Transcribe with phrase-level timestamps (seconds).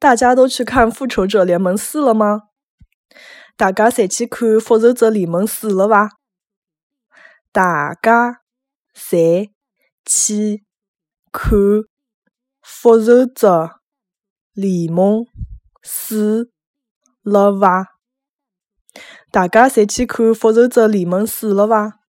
[0.00, 2.44] 大家都去看复仇者联盟四了吗？
[3.54, 6.08] 大家侪去看复仇者联盟四了伐
[7.52, 8.40] 大家
[8.94, 9.50] 侪
[10.06, 10.64] 去
[11.30, 11.52] 看
[12.62, 13.80] 复仇者
[14.54, 15.26] 联盟
[15.82, 16.50] 四
[17.22, 17.98] 了伐
[19.30, 21.99] 大家侪去看复仇者联盟四了伐